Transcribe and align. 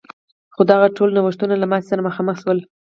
خو 0.53 0.61
دغه 0.71 0.87
ټول 0.97 1.09
نوښتونه 1.15 1.53
له 1.57 1.67
ماتې 1.71 1.87
سره 1.89 2.03
مخ 2.05 2.15
شول. 2.41 2.59